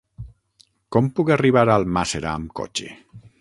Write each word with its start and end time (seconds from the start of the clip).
Com 0.95 1.11
puc 1.19 1.29
arribar 1.35 1.63
a 1.69 1.75
Almàssera 1.75 2.33
amb 2.39 2.57
cotxe? 2.63 2.89